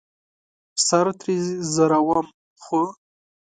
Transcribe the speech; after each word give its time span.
سر 0.87 1.07
ترې 1.19 1.35
ځاروم 1.73 2.27
،خو 2.63 2.81